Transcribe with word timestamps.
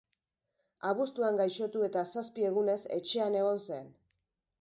Abuztuan 0.91 1.37
gaixotu 1.41 1.83
eta, 1.87 2.03
zazpi 2.13 2.47
egunez, 2.47 2.79
etxean 2.97 3.37
egon 3.43 3.63
zen. 3.69 3.93